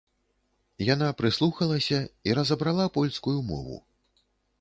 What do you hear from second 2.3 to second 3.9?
і разабрала польскую мову.